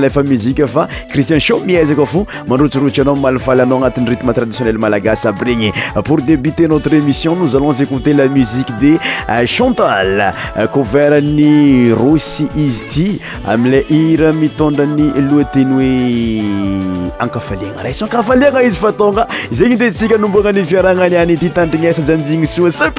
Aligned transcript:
neayay 0.08 0.53
aristi 0.62 1.54
mizakofo 1.66 2.28
mandrotsirotry 2.48 3.04
ao 3.08 3.16
mafaly 3.16 3.62
anao 3.62 3.80
anatn'yrthmtraditionnel 3.82 4.78
malagasy 4.78 5.28
aby 5.28 5.44
regny 5.46 5.74
pour 6.06 6.22
débuter 6.22 6.68
notre 6.68 6.94
émissionnozécote 6.94 8.08
la 8.16 8.28
musiqe 8.28 8.70
euh, 8.84 8.98
euh, 9.30 9.40
de 9.42 9.46
chantal 9.48 10.34
koerny 10.72 11.94
rosy 11.94 12.48
izy 12.58 12.84
ty 12.94 13.20
amile 13.48 13.84
ira 13.90 14.34
mitondrany 14.34 15.12
loateny 15.32 15.74
hoe 15.74 17.12
akafaliana 17.20 17.84
raso 17.84 18.06
akafaliana 18.06 18.64
izy 18.64 18.80
fatoga 18.80 19.28
zegny 19.52 19.78
detsika 19.78 20.18
nomboananyfiarahanany 20.18 21.16
an 21.18 21.28
dy 21.36 21.50
tandrin 21.50 21.90
esajaniny 21.90 22.48
sae 22.48 22.92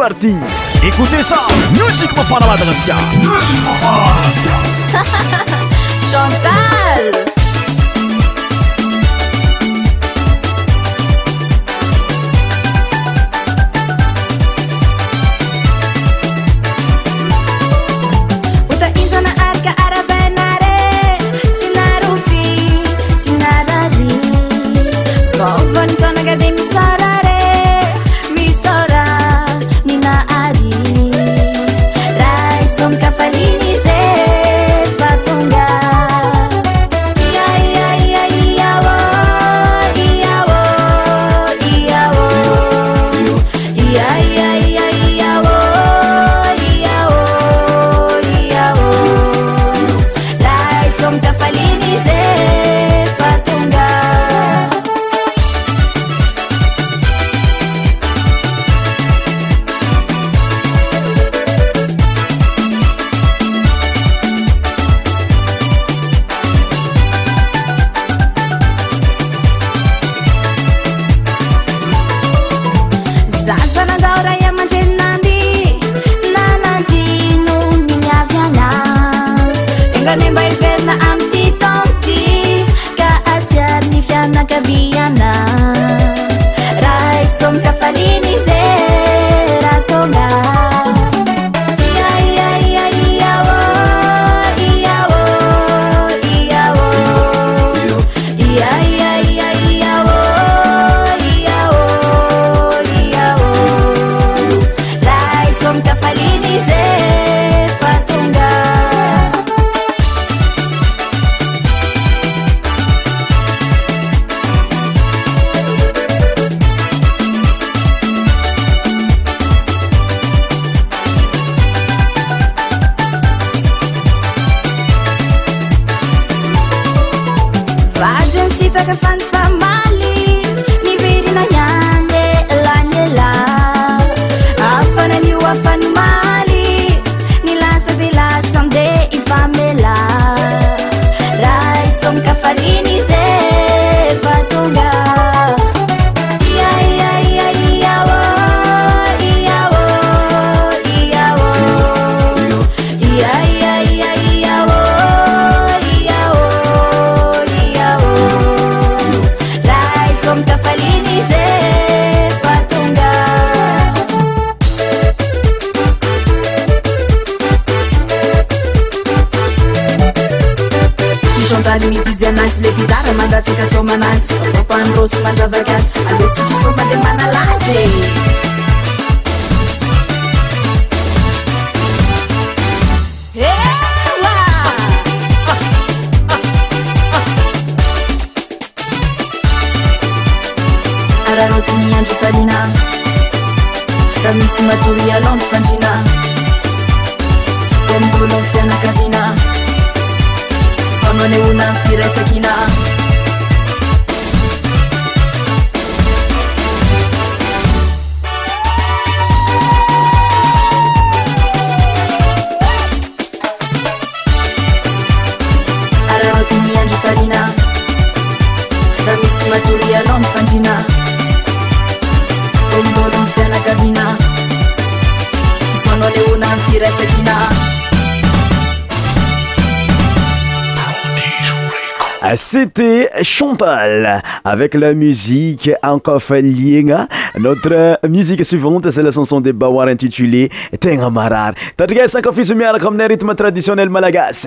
chantal 233.25 234.23
avec 234.44 234.75
la 234.75 234.94
musique 234.94 235.71
encofaliéna 235.82 237.09
notre 237.38 237.99
musique 238.09 238.44
suivante 238.44 238.91
c'est 238.91 239.03
la 239.03 239.11
canson 239.11 239.41
des 239.41 239.53
bawar 239.53 239.88
intitulé 239.88 240.50
tenamarar 240.79 241.55
tafimèrcomm 241.76 243.00
en 243.00 243.06
rythme 243.09 243.35
traditionnel 243.35 243.88
malagas 243.88 244.47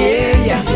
yeah, 0.00 0.46
yeah. 0.66 0.75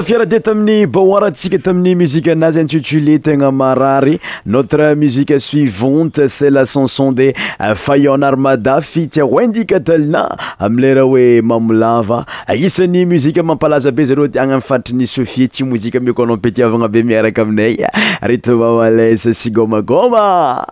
afiara 0.00 0.24
di 0.26 0.36
tamin'ny 0.40 0.84
bahoartsika 0.86 1.56
tamin'ny 1.64 1.94
muzika 1.96 2.32
anazy 2.32 2.60
intitulé 2.60 3.16
tegna 3.18 3.48
marary 3.50 4.18
notre 4.44 4.92
musique 4.94 5.38
suivante 5.40 6.26
cest 6.28 6.50
la 6.52 6.64
chanson 6.66 7.12
de 7.12 7.32
euh, 7.60 7.74
fayonn 7.74 8.22
armada 8.22 8.80
fitiahoindika 8.82 9.80
talina 9.80 10.36
amlerah 10.60 11.06
oe 11.08 11.40
mamolava 11.40 12.26
isan'ny 12.54 13.06
muzika 13.06 13.42
mampalaza 13.42 13.90
be 13.90 14.04
zareo 14.04 14.28
de 14.28 14.36
ana 14.38 14.58
amfanditryny 14.60 15.06
sohie 15.06 15.48
ti 15.48 15.64
mozika 15.64 15.98
miko 16.00 16.22
anao 16.24 16.36
mpetiavagna 16.36 16.88
be 16.88 17.02
miaraka 17.02 17.42
aminay 17.42 17.76
ritmamalasa 18.20 19.32
sigomagomaaa 19.34 20.66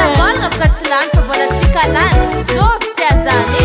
rabolnapratilan 0.00 1.06
pabonatikalan 1.14 2.16
zo 2.52 2.66
tiazane 2.96 3.64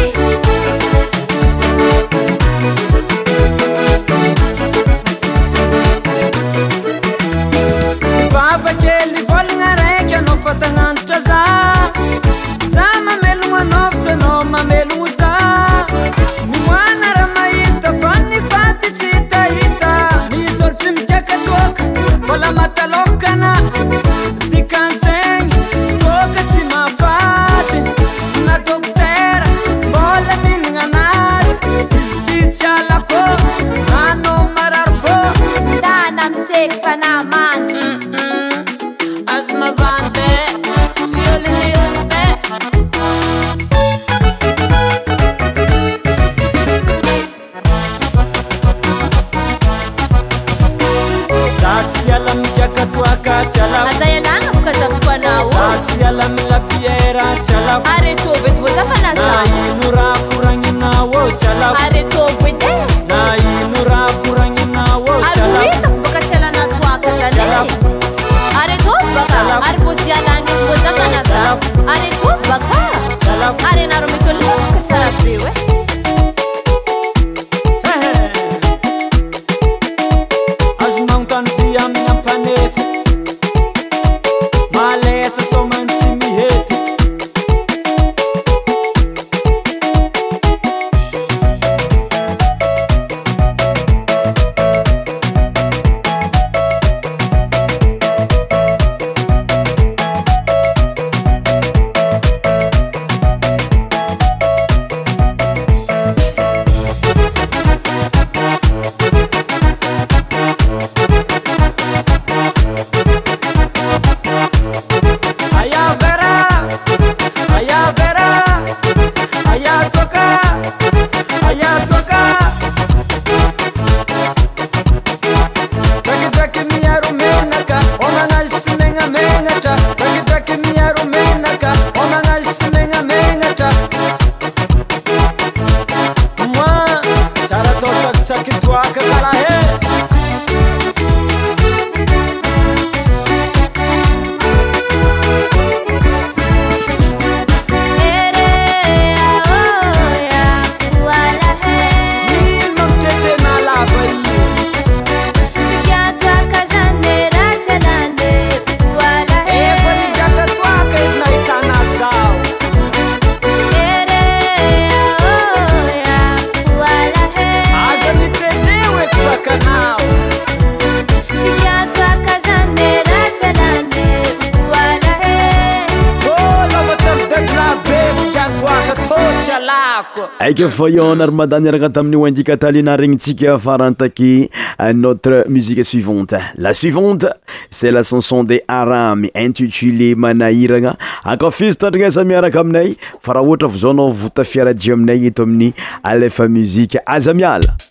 fa 180.69 180.85
io 180.89 181.03
narymadaniarana 181.15 181.89
tamin'ny 181.95 182.15
oendika 182.19 182.57
taliana 182.57 182.95
regnitsika 182.99 183.55
farantaky 183.57 184.49
notre 184.93 185.45
musique 185.49 185.83
suivante 185.83 186.35
la 186.57 186.73
suivante 186.73 187.25
cest 187.71 187.91
la 187.93 188.03
chanson 188.03 188.43
de 188.43 188.61
arame 188.67 189.31
intitulé 189.33 190.11
manahirana 190.15 190.95
akafizo 191.23 191.75
tandrina 191.81 192.07
eza 192.07 192.23
miaraka 192.23 192.59
aminay 192.59 192.91
fa 193.21 193.33
raha 193.33 193.43
ohatra 193.47 193.67
va 193.67 193.77
zao 193.79 193.91
anao 193.91 194.09
vota 194.11 194.43
fiarajio 194.43 194.93
aminay 194.93 195.25
eto 195.31 195.43
amin'ny 195.43 195.71
alefa 196.03 196.47
muzike 196.47 196.99
aza 197.05 197.33
mialaaad 197.33 197.81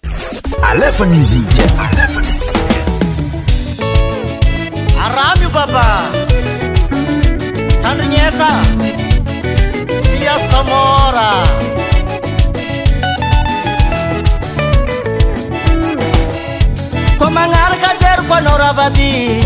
naoravaty 18.42 19.40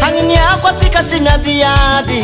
tagniniako 0.00 0.66
atsikatsy 0.68 1.20
miady 1.20 1.62
ady 1.64 2.22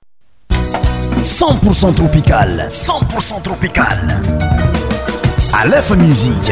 cent 1.26 1.56
pour 1.56 1.74
cent 1.76 1.92
tropical 1.92 2.68
cent 2.70 3.00
pour 3.10 3.20
cent 3.20 3.42
tropical 3.42 4.22
a 5.56 5.66
lf 5.66 5.90
musiqe 5.98 6.52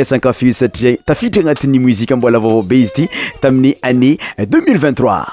esakafi 0.00 0.54
satria 0.54 0.96
tafitry 1.06 1.40
agnatin'ny 1.42 1.78
mozik 1.82 2.12
ambola 2.14 2.38
vaovao 2.38 2.62
bazyty 2.62 3.08
taminy 3.40 3.74
anné 3.82 4.16
2023 4.40 5.24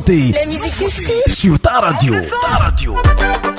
t 0.00 0.32
sur 1.28 1.58
ta 1.60 1.80
radio 1.80 2.14
ta 2.40 2.56
radio 2.58 3.51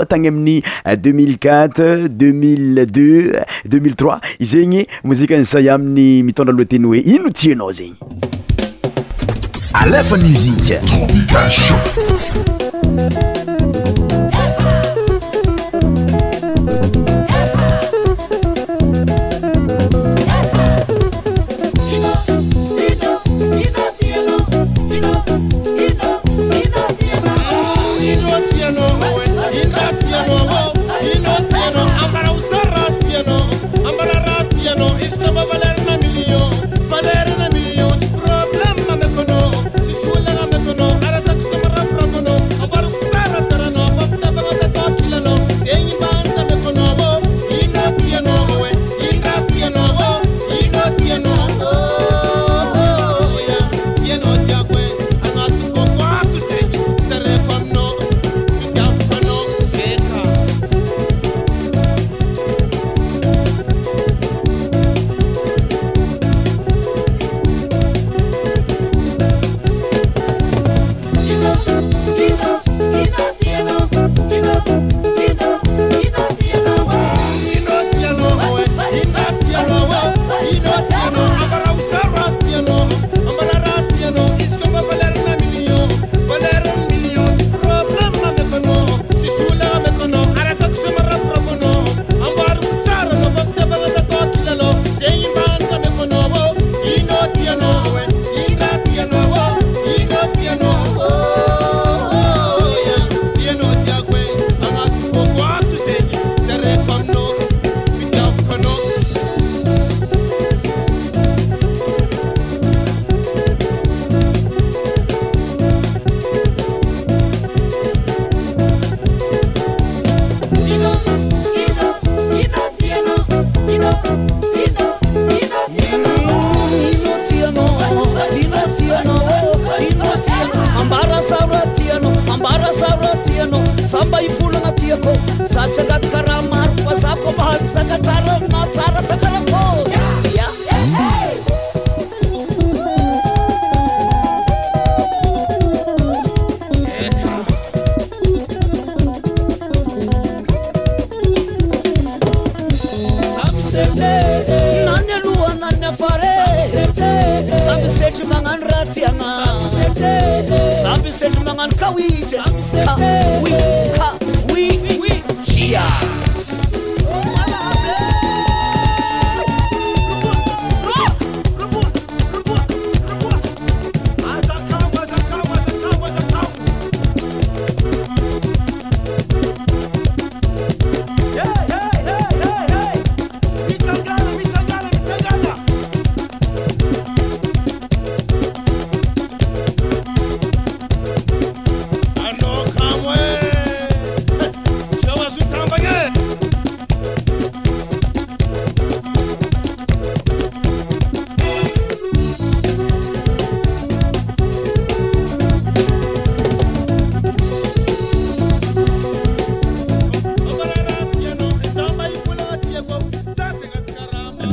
atagn 0.00 0.24
y 0.26 0.28
aminy 0.28 0.62
2004 0.86 2.08
2002 2.08 3.32
2003 3.66 4.20
izegny 4.40 4.86
mozika 5.04 5.36
nysa 5.38 5.60
iaminy 5.64 6.22
mitondraloteny 6.26 6.86
oe 6.92 6.98
ino 7.00 7.30
tienao 7.32 7.72
zegnylfazi 7.72 8.56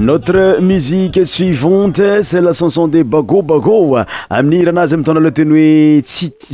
notre 0.03 0.59
musique 0.59 1.25
suivante 1.25 1.97
ce 2.23 2.37
la 2.37 2.51
chanson 2.53 2.87
de 2.89 3.01
bagô 3.03 3.41
bagô 3.41 3.97
amin'ny 4.29 4.57
iranazy 4.63 4.95
amitana 4.97 5.21
le 5.21 5.31
teny 5.37 5.51
oe 5.53 6.03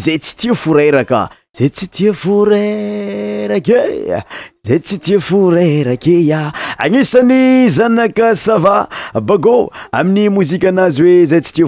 zay 0.04 0.20
tsy 0.22 0.36
tia 0.41 0.54
forrakazyoezay 0.54 1.70
tsy 1.72 1.88
ti 1.89 2.14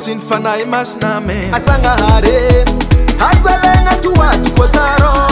sinfanay 0.00 0.64
mas 0.64 0.96
name 0.96 1.52
asanga 1.52 1.92
hare 2.08 2.64
hazalenatuatikozaro 3.22 5.29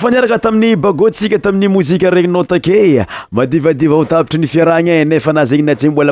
faniaraka 0.00 0.38
tamin'ny 0.40 0.70
bagô 0.80 1.10
ntsika 1.12 1.36
tamin'ny 1.44 1.68
mozika 1.68 2.08
regny 2.10 2.32
nota 2.32 2.56
ke 2.64 3.04
madivadiatabitry 3.36 4.38
nyfiarahnaaaetnsaankaagamaa 4.40 6.08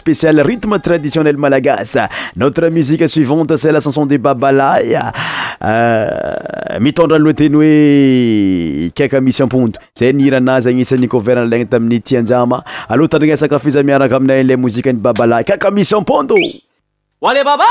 spéial 0.00 0.40
rtme 0.44 0.78
traditionel 0.80 1.36
malagas 1.44 1.94
notre 2.42 2.68
musique 2.76 3.08
suivante 3.08 3.56
cell 3.64 3.80
canson 3.80 4.04
de 4.12 4.18
babalay 4.28 4.92
mitdraeyaay 6.78 8.90
kaka 8.92 9.20
misy 9.24 9.42
ampondo 15.96 16.36
Allez 17.22 17.44
baba 17.44 17.64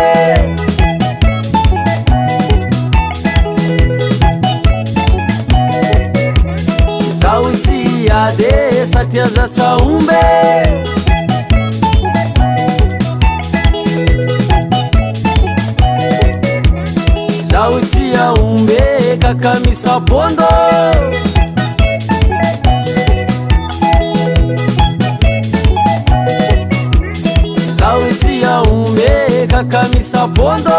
zaho 7.20 7.50
tsy 7.60 8.08
ade 8.20 8.86
satriazatsaombe 8.86 10.20
zahotsi 17.50 18.14
aombe 18.26 18.80
kakamisapondo 19.22 20.48
misabondo 29.86 30.76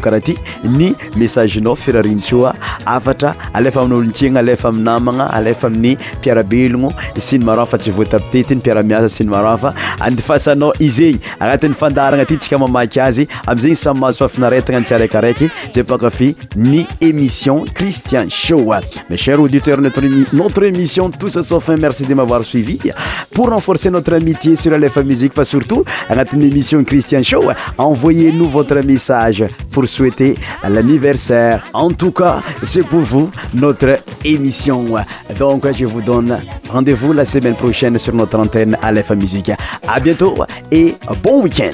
karaha 0.00 0.20
ty 0.20 0.36
ny 0.64 0.94
messagena 1.16 1.74
firarino 1.74 2.44
fat 3.04 3.24
efnaeeiiiteteéissionneie 3.58 5.90
maisiiii 28.76 29.22
pour 29.72 29.86
souhaiter 29.88 30.36
l'anniversaire. 30.68 31.64
En 31.72 31.90
tout 31.90 32.12
cas, 32.12 32.40
c'est 32.62 32.82
pour 32.82 33.00
vous 33.00 33.30
notre 33.52 33.98
émission. 34.24 34.84
Donc, 35.38 35.66
je 35.72 35.84
vous 35.86 36.02
donne 36.02 36.38
rendez-vous 36.68 37.12
la 37.12 37.24
semaine 37.24 37.54
prochaine 37.54 37.98
sur 37.98 38.14
notre 38.14 38.38
antenne 38.38 38.76
Aleph 38.82 39.10
Musique. 39.10 39.52
À 39.86 40.00
bientôt 40.00 40.36
et 40.70 40.94
bon 41.22 41.42
week-end. 41.42 41.72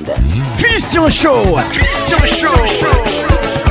Christian 0.59 1.09
Show. 1.09 1.59
Christian 1.71 2.49
Show. 2.67 2.87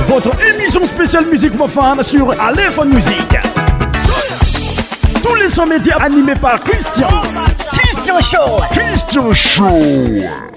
Votre 0.07 0.31
émission 0.53 0.85
spéciale 0.85 1.25
musique 1.31 1.55
profane 1.55 2.01
sur 2.03 2.39
Aleph 2.39 2.79
Musique. 2.85 3.35
Tous 5.23 5.35
les 5.35 5.49
sons 5.49 5.65
médias 5.65 5.97
animés 5.97 6.33
par 6.39 6.59
Christian. 6.61 7.07
Christian 7.71 8.19
Show. 8.19 8.63
Christian 8.71 9.33
Show. 9.33 10.55